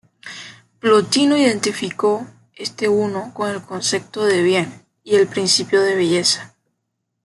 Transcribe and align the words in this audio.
Plotino 0.79 1.37
identificó 1.37 2.25
este 2.55 2.89
"Uno" 2.89 3.31
con 3.35 3.51
el 3.51 3.61
concepto 3.61 4.25
de 4.25 4.41
"Bien" 4.41 4.81
y 5.03 5.13
el 5.13 5.27
principio 5.27 5.79
de 5.83 5.95
"Belleza". 5.95 6.55